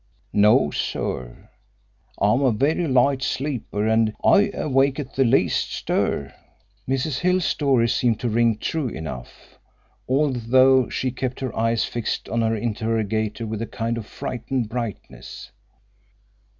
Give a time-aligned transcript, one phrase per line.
[0.33, 1.51] "No, sir.
[2.19, 6.33] I'm a very light sleeper, and I wake at the least stir."
[6.89, 7.19] Mrs.
[7.19, 9.59] Hill's story seemed to ring true enough,
[10.09, 15.51] although she kept her eyes fixed on her interrogator with a kind of frightened brightness.